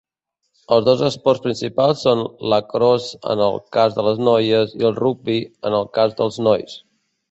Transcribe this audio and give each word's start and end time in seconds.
Els 0.77 0.87
dos 0.87 1.03
esports 1.07 1.43
principals 1.43 2.01
són 2.07 2.25
lacrosse 2.55 3.21
en 3.35 3.45
el 3.51 3.63
cas 3.79 4.01
de 4.01 4.09
les 4.11 4.25
noies 4.33 4.77
i 4.83 4.93
el 4.93 5.01
rugbi 5.07 5.41
en 5.69 5.83
els 5.83 5.97
cas 6.01 6.23
dels 6.23 6.47
nois. 6.53 6.81